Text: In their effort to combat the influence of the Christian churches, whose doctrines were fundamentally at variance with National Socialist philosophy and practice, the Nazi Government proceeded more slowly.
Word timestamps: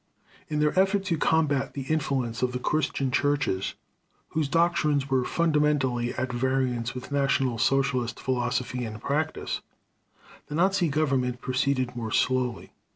In 0.49 0.59
their 0.61 0.73
effort 0.79 1.03
to 1.05 1.17
combat 1.19 1.75
the 1.75 1.83
influence 1.83 2.41
of 2.41 2.53
the 2.53 2.59
Christian 2.59 3.11
churches, 3.11 3.75
whose 4.29 4.47
doctrines 4.47 5.11
were 5.11 5.23
fundamentally 5.23 6.11
at 6.15 6.33
variance 6.33 6.95
with 6.95 7.11
National 7.11 7.59
Socialist 7.59 8.19
philosophy 8.19 8.83
and 8.83 8.99
practice, 8.99 9.61
the 10.47 10.55
Nazi 10.55 10.87
Government 10.89 11.39
proceeded 11.39 11.95
more 11.95 12.09
slowly. 12.09 12.71